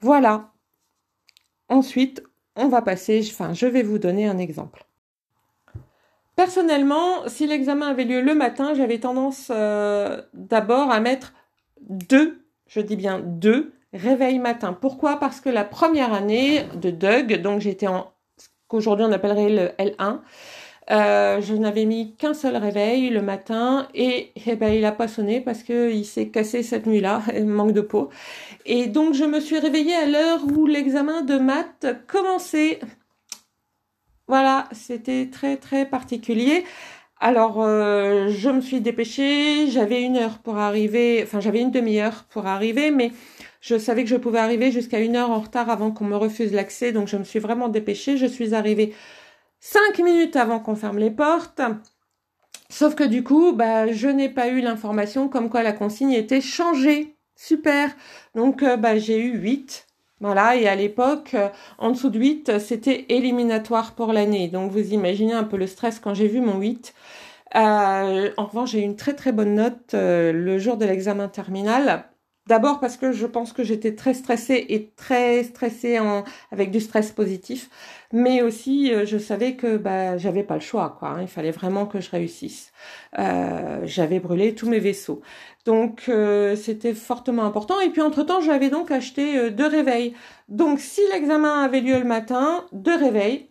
Voilà. 0.00 0.52
Ensuite, 1.68 2.22
on 2.56 2.68
va 2.68 2.82
passer, 2.82 3.20
enfin, 3.30 3.54
je 3.54 3.66
vais 3.66 3.82
vous 3.82 3.98
donner 3.98 4.26
un 4.26 4.38
exemple. 4.38 4.84
Personnellement, 6.36 7.28
si 7.28 7.46
l'examen 7.46 7.88
avait 7.88 8.04
lieu 8.04 8.20
le 8.20 8.34
matin, 8.34 8.74
j'avais 8.74 8.98
tendance 8.98 9.50
euh, 9.54 10.20
d'abord 10.34 10.90
à 10.90 11.00
mettre 11.00 11.32
deux, 11.80 12.44
je 12.66 12.80
dis 12.80 12.96
bien 12.96 13.20
deux, 13.20 13.72
réveils 13.92 14.40
matin. 14.40 14.72
Pourquoi? 14.72 15.18
Parce 15.20 15.40
que 15.40 15.48
la 15.48 15.64
première 15.64 16.12
année 16.12 16.64
de 16.74 16.90
Doug, 16.90 17.40
donc 17.40 17.60
j'étais 17.60 17.86
en 17.86 18.10
ce 18.36 18.48
qu'aujourd'hui 18.66 19.06
on 19.08 19.12
appellerait 19.12 19.48
le 19.48 19.68
L1, 19.78 20.20
euh, 20.90 21.40
je 21.40 21.54
n'avais 21.54 21.86
mis 21.86 22.14
qu'un 22.16 22.34
seul 22.34 22.56
réveil 22.56 23.08
le 23.08 23.22
matin 23.22 23.88
et 23.94 24.32
eh 24.46 24.54
ben, 24.54 24.68
il 24.68 24.84
a 24.84 24.92
pas 24.92 25.08
sonné 25.08 25.40
parce 25.40 25.62
que 25.62 25.90
il 25.90 26.04
s'est 26.04 26.28
cassé 26.28 26.62
cette 26.62 26.86
nuit-là, 26.86 27.22
manque 27.44 27.72
de 27.72 27.80
peau. 27.80 28.10
Et 28.66 28.86
donc 28.86 29.14
je 29.14 29.24
me 29.24 29.40
suis 29.40 29.58
réveillée 29.58 29.94
à 29.94 30.06
l'heure 30.06 30.40
où 30.44 30.66
l'examen 30.66 31.22
de 31.22 31.38
maths 31.38 31.86
commençait. 32.06 32.80
Voilà, 34.28 34.68
c'était 34.72 35.28
très 35.30 35.56
très 35.56 35.86
particulier. 35.86 36.64
Alors 37.20 37.62
euh, 37.62 38.28
je 38.28 38.50
me 38.50 38.60
suis 38.60 38.80
dépêchée, 38.80 39.68
j'avais 39.70 40.02
une 40.02 40.16
heure 40.16 40.38
pour 40.40 40.58
arriver, 40.58 41.22
enfin 41.22 41.40
j'avais 41.40 41.60
une 41.60 41.70
demi-heure 41.70 42.24
pour 42.28 42.46
arriver, 42.46 42.90
mais 42.90 43.12
je 43.62 43.78
savais 43.78 44.04
que 44.04 44.10
je 44.10 44.16
pouvais 44.16 44.38
arriver 44.40 44.70
jusqu'à 44.70 45.00
une 45.00 45.16
heure 45.16 45.30
en 45.30 45.40
retard 45.40 45.70
avant 45.70 45.90
qu'on 45.90 46.04
me 46.04 46.16
refuse 46.16 46.52
l'accès, 46.52 46.92
donc 46.92 47.08
je 47.08 47.16
me 47.16 47.24
suis 47.24 47.38
vraiment 47.38 47.68
dépêchée. 47.68 48.18
Je 48.18 48.26
suis 48.26 48.54
arrivée 48.54 48.92
cinq 49.64 49.98
minutes 50.00 50.36
avant 50.36 50.60
qu'on 50.60 50.76
ferme 50.76 50.98
les 50.98 51.10
portes. 51.10 51.62
Sauf 52.68 52.94
que 52.94 53.04
du 53.04 53.24
coup, 53.24 53.52
bah, 53.52 53.90
je 53.90 54.08
n'ai 54.08 54.28
pas 54.28 54.48
eu 54.48 54.60
l'information 54.60 55.28
comme 55.28 55.48
quoi 55.48 55.62
la 55.62 55.72
consigne 55.72 56.12
était 56.12 56.42
changée. 56.42 57.16
Super. 57.34 57.90
Donc, 58.34 58.62
euh, 58.62 58.76
bah, 58.76 58.98
j'ai 58.98 59.18
eu 59.18 59.38
8. 59.38 59.86
Voilà, 60.20 60.56
et 60.56 60.68
à 60.68 60.74
l'époque, 60.74 61.32
euh, 61.34 61.48
en 61.78 61.90
dessous 61.90 62.10
de 62.10 62.18
8, 62.18 62.58
c'était 62.58 63.06
éliminatoire 63.08 63.94
pour 63.94 64.12
l'année. 64.12 64.48
Donc, 64.48 64.70
vous 64.70 64.92
imaginez 64.92 65.32
un 65.32 65.44
peu 65.44 65.56
le 65.56 65.66
stress 65.66 65.98
quand 65.98 66.12
j'ai 66.12 66.28
vu 66.28 66.40
mon 66.40 66.58
8. 66.58 66.94
Euh, 67.56 68.30
en 68.36 68.44
revanche, 68.46 68.72
j'ai 68.72 68.80
eu 68.80 68.84
une 68.84 68.96
très 68.96 69.14
très 69.14 69.32
bonne 69.32 69.54
note 69.54 69.94
le 69.94 70.58
jour 70.58 70.76
de 70.76 70.84
l'examen 70.84 71.28
terminal. 71.28 72.04
D'abord 72.46 72.78
parce 72.78 72.98
que 72.98 73.10
je 73.10 73.24
pense 73.24 73.54
que 73.54 73.64
j'étais 73.64 73.94
très 73.94 74.12
stressée 74.12 74.66
et 74.68 74.90
très 74.96 75.44
stressée 75.44 75.98
en, 75.98 76.24
avec 76.52 76.70
du 76.70 76.78
stress 76.78 77.10
positif, 77.10 77.70
mais 78.12 78.42
aussi 78.42 78.92
euh, 78.92 79.06
je 79.06 79.16
savais 79.16 79.56
que 79.56 79.78
bah, 79.78 80.18
j'avais 80.18 80.42
pas 80.42 80.56
le 80.56 80.60
choix, 80.60 80.94
quoi. 80.98 81.08
Hein. 81.08 81.22
il 81.22 81.28
fallait 81.28 81.52
vraiment 81.52 81.86
que 81.86 82.00
je 82.02 82.10
réussisse. 82.10 82.72
Euh, 83.18 83.80
j'avais 83.84 84.20
brûlé 84.20 84.54
tous 84.54 84.68
mes 84.68 84.78
vaisseaux, 84.78 85.22
donc 85.64 86.04
euh, 86.10 86.54
c'était 86.54 86.92
fortement 86.92 87.44
important. 87.44 87.80
Et 87.80 87.88
puis 87.88 88.02
entre 88.02 88.22
temps, 88.24 88.42
j'avais 88.42 88.68
donc 88.68 88.90
acheté 88.90 89.50
deux 89.50 89.66
réveils. 89.66 90.14
Donc 90.50 90.80
si 90.80 91.00
l'examen 91.14 91.62
avait 91.62 91.80
lieu 91.80 91.98
le 91.98 92.04
matin, 92.04 92.66
deux 92.72 92.96
réveils. 92.96 93.48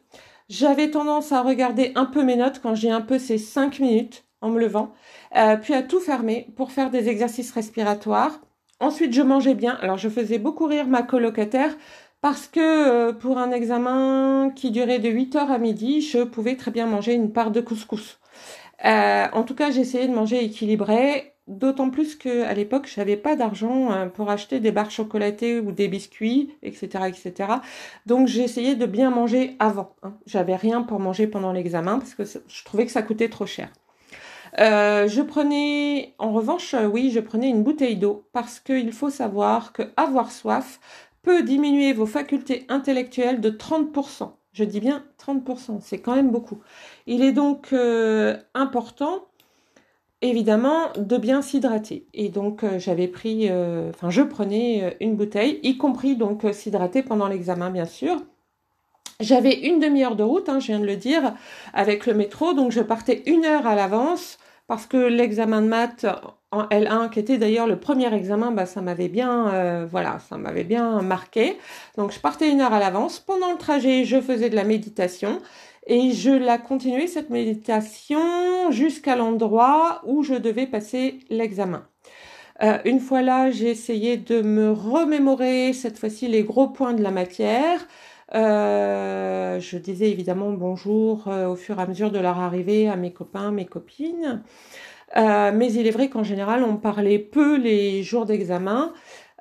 J'avais 0.50 0.92
tendance 0.92 1.32
à 1.32 1.42
regarder 1.42 1.94
un 1.96 2.06
peu 2.06 2.24
mes 2.24 2.36
notes 2.36 2.60
quand 2.62 2.76
j'ai 2.76 2.92
un 2.92 3.02
peu 3.02 3.18
ces 3.18 3.40
cinq 3.40 3.80
minutes 3.80 4.26
en 4.42 4.50
me 4.50 4.60
levant, 4.60 4.94
puis 5.64 5.74
à 5.74 5.82
tout 5.82 6.00
fermer 6.02 6.48
pour 6.58 6.72
faire 6.72 6.92
des 6.92 7.10
exercices 7.10 7.52
respiratoires 7.52 8.40
Ensuite, 8.84 9.14
je 9.14 9.22
mangeais 9.22 9.56
bien. 9.56 9.78
Alors, 9.82 9.98
je 9.98 10.10
faisais 10.10 10.40
beaucoup 10.40 10.66
rire 10.66 10.88
ma 10.88 11.04
colocataire 11.04 11.74
parce 12.20 12.48
que 12.48 12.60
euh, 12.60 13.14
pour 13.14 13.38
un 13.38 13.52
examen 13.52 14.52
qui 14.54 14.72
durait 14.72 15.00
de 15.00 15.08
8h 15.08 15.38
à 15.38 15.58
midi, 15.58 16.02
je 16.02 16.22
pouvais 16.24 16.58
très 16.58 16.70
bien 16.70 16.86
manger 16.86 17.14
une 17.14 17.32
part 17.32 17.52
de 17.52 17.62
couscous. 17.62 18.20
Euh, 18.84 19.28
en 19.32 19.44
tout 19.44 19.56
cas, 19.56 19.72
j'essayais 19.72 20.10
de 20.10 20.14
manger 20.14 20.44
équilibré, 20.44 21.34
d'autant 21.48 21.90
plus 21.92 22.18
qu'à 22.18 22.54
l'époque, 22.54 22.90
je 22.94 23.00
n'avais 23.00 23.16
pas 23.16 23.38
d'argent 23.38 23.94
euh, 23.94 24.08
pour 24.08 24.30
acheter 24.30 24.60
des 24.60 24.74
barres 24.74 24.92
chocolatées 24.92 25.62
ou 25.62 25.72
des 25.72 25.88
biscuits, 25.88 26.54
etc., 26.62 27.06
etc. 27.08 27.52
Donc, 28.06 28.28
j'essayais 28.28 28.76
de 28.76 28.86
bien 28.86 29.12
manger 29.12 29.56
avant. 29.60 29.96
Hein. 30.04 30.14
J'avais 30.26 30.58
rien 30.58 30.82
pour 30.82 31.00
manger 31.00 31.28
pendant 31.28 31.54
l'examen 31.54 32.00
parce 32.00 32.16
que 32.16 32.24
je 32.26 32.64
trouvais 32.66 32.86
que 32.86 32.92
ça 32.92 33.02
coûtait 33.02 33.30
trop 33.30 33.46
cher. 33.46 33.70
Euh, 34.60 35.08
je 35.08 35.22
prenais, 35.22 36.14
en 36.20 36.32
revanche, 36.32 36.74
euh, 36.74 36.86
oui, 36.86 37.10
je 37.12 37.20
prenais 37.20 37.50
une 37.50 37.64
bouteille 37.64 37.96
d'eau 37.96 38.28
parce 38.34 38.60
qu'il 38.60 38.92
faut 38.92 39.10
savoir 39.10 39.74
que 39.74 39.84
avoir 39.98 40.32
soif 40.32 40.80
peut 41.24 41.42
diminuer 41.44 41.94
vos 41.94 42.06
facultés 42.06 42.66
intellectuelles 42.70 43.42
de 43.42 43.50
30%. 43.50 44.32
Je 44.52 44.64
dis 44.64 44.80
bien 44.80 45.04
30%, 45.18 45.80
c'est 45.82 46.00
quand 46.00 46.16
même 46.16 46.30
beaucoup. 46.32 46.60
Il 47.08 47.24
est 47.24 47.32
donc 47.32 47.74
euh, 47.74 48.38
important, 48.54 49.26
évidemment, 50.22 50.92
de 50.98 51.18
bien 51.18 51.42
s'hydrater. 51.42 52.08
Et 52.14 52.30
donc, 52.30 52.64
j'avais 52.78 53.08
pris, 53.08 53.50
enfin, 53.90 54.10
je 54.10 54.22
prenais 54.22 54.96
une 55.00 55.16
bouteille, 55.16 55.60
y 55.64 55.78
compris 55.78 56.16
donc 56.16 56.46
s'hydrater 56.54 57.04
pendant 57.04 57.28
l'examen, 57.28 57.72
bien 57.72 57.86
sûr. 57.86 58.22
J'avais 59.20 59.54
une 59.68 59.80
demi-heure 59.80 60.16
de 60.16 60.24
route, 60.24 60.50
hein, 60.50 60.60
je 60.60 60.68
viens 60.68 60.80
de 60.80 60.86
le 60.86 60.96
dire, 60.96 61.34
avec 61.74 62.06
le 62.06 62.14
métro, 62.14 62.54
donc 62.54 62.72
je 62.72 62.82
partais 62.82 63.24
une 63.26 63.46
heure 63.46 63.68
à 63.68 63.76
l'avance 63.76 64.38
parce 64.68 64.86
que 64.86 64.98
l'examen 64.98 65.62
de 65.62 65.68
maths 65.68 66.06
en 66.52 66.64
L1, 66.64 67.10
qui 67.10 67.20
était 67.20 67.38
d'ailleurs 67.38 67.68
le 67.68 67.80
premier 67.80 68.14
examen, 68.14 68.52
bah, 68.52 68.66
ça 68.66 68.82
m'avait 68.82 69.10
bien, 69.10 69.48
euh, 69.54 69.88
voilà, 69.90 70.20
ça 70.30 70.38
m'avait 70.38 70.64
bien 70.64 71.02
marqué. 71.02 71.58
Donc 71.98 72.12
je 72.12 72.20
partais 72.20 72.50
une 72.50 72.62
heure 72.62 72.74
à 72.74 72.80
l'avance. 72.80 73.20
Pendant 73.20 73.52
le 73.52 73.58
trajet, 73.58 74.06
je 74.06 74.22
faisais 74.22 74.50
de 74.50 74.56
la 74.56 74.64
méditation 74.64 75.40
et 75.88 76.12
je 76.12 76.32
la 76.32 76.58
continuais 76.58 77.08
cette 77.08 77.30
méditation 77.30 78.72
jusqu'à 78.72 79.16
l'endroit 79.16 80.02
où 80.06 80.24
je 80.24 80.36
devais 80.36 80.68
passer 80.68 81.20
l'examen. 81.30 81.84
Euh, 82.62 82.78
une 82.86 83.00
fois 83.00 83.22
là, 83.22 83.52
j'ai 83.52 83.70
essayé 83.70 84.16
de 84.18 84.42
me 84.42 84.72
remémorer 84.72 85.74
cette 85.74 85.98
fois-ci 85.98 86.28
les 86.28 86.44
gros 86.44 86.68
points 86.68 86.94
de 86.94 87.02
la 87.02 87.12
matière. 87.12 87.86
Euh, 88.36 89.60
je 89.60 89.78
disais 89.78 90.10
évidemment 90.10 90.52
bonjour 90.54 91.28
euh, 91.28 91.48
au 91.48 91.56
fur 91.56 91.78
et 91.80 91.84
à 91.84 91.86
mesure 91.86 92.10
de 92.12 92.18
leur 92.18 92.40
arrivée 92.40 92.90
à 92.90 92.96
mes 92.96 93.14
copains, 93.14 93.52
mes 93.52 93.66
copines. 93.66 94.42
Euh, 95.18 95.52
mais 95.54 95.72
il 95.74 95.86
est 95.88 95.92
vrai 95.92 96.10
qu'en 96.10 96.24
général, 96.24 96.64
on 96.64 96.78
parlait 96.78 97.20
peu 97.20 97.58
les 97.58 98.04
jours 98.04 98.26
d'examen. 98.26 98.94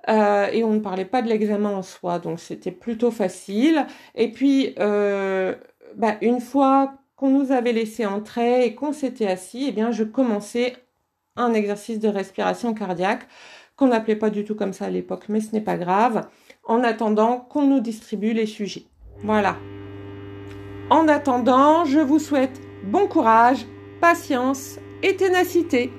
et 0.08 0.64
on 0.64 0.72
ne 0.72 0.80
parlait 0.80 1.04
pas 1.06 1.22
de 1.22 1.28
l'examen 1.28 1.70
en 1.70 1.82
soi, 1.82 2.18
donc 2.18 2.40
c'était 2.40 2.72
plutôt 2.72 3.10
facile. 3.10 3.86
Et 4.14 4.30
puis, 4.32 4.74
bah, 4.76 6.16
une 6.22 6.40
fois 6.40 6.94
qu'on 7.16 7.30
nous 7.30 7.52
avait 7.52 7.72
laissé 7.72 8.06
entrer 8.06 8.64
et 8.66 8.74
qu'on 8.74 8.92
s'était 8.92 9.28
assis, 9.28 9.66
eh 9.68 9.72
bien, 9.72 9.90
je 9.92 10.04
commençais 10.04 10.76
un 11.36 11.54
exercice 11.54 12.00
de 12.00 12.08
respiration 12.08 12.74
cardiaque 12.74 13.26
qu'on 13.76 13.88
n'appelait 13.88 14.16
pas 14.16 14.30
du 14.30 14.44
tout 14.44 14.54
comme 14.54 14.72
ça 14.72 14.86
à 14.86 14.90
l'époque, 14.90 15.26
mais 15.28 15.40
ce 15.40 15.52
n'est 15.52 15.60
pas 15.60 15.76
grave 15.78 16.26
en 16.64 16.82
attendant 16.84 17.38
qu'on 17.38 17.66
nous 17.66 17.80
distribue 17.80 18.32
les 18.32 18.46
sujets. 18.46 18.84
Voilà. 19.22 19.56
En 20.90 21.08
attendant, 21.08 21.84
je 21.84 22.00
vous 22.00 22.18
souhaite 22.18 22.60
bon 22.84 23.06
courage, 23.06 23.66
patience 24.00 24.78
et 25.02 25.16
ténacité. 25.16 25.90